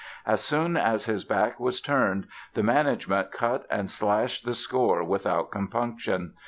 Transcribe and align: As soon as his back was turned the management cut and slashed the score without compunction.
As 0.25 0.41
soon 0.43 0.77
as 0.77 1.05
his 1.05 1.25
back 1.25 1.59
was 1.59 1.79
turned 1.79 2.25
the 2.55 2.63
management 2.63 3.31
cut 3.31 3.67
and 3.69 3.87
slashed 3.87 4.45
the 4.45 4.55
score 4.55 5.03
without 5.03 5.51
compunction. 5.51 6.33